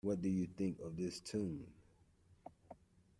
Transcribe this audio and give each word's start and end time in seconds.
What 0.03 0.19
do 0.19 0.29
you 0.29 0.47
think 0.47 0.79
of 0.79 0.97
this 0.97 1.19
Tune? 1.19 1.67